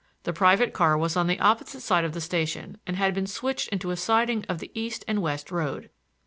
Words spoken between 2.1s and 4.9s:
the station and had been switched into a siding of the